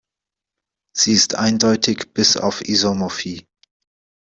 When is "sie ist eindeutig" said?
0.97-2.11